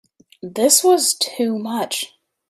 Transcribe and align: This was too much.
This 0.41 0.83
was 0.83 1.13
too 1.13 1.59
much. 1.59 2.15